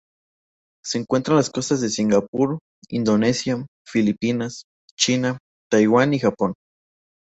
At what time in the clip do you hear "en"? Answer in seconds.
1.35-1.37